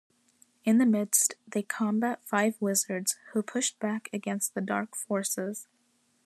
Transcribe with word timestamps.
In 0.65 0.79
the 0.79 0.87
midst, 0.87 1.35
they 1.47 1.61
combat 1.61 2.21
five 2.25 2.55
wizards, 2.59 3.17
who 3.33 3.43
pushed 3.43 3.77
back 3.77 4.09
against 4.11 4.55
the 4.55 4.61
dark 4.61 4.95
forces. 4.95 5.67